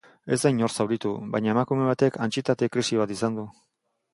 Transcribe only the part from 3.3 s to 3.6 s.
du.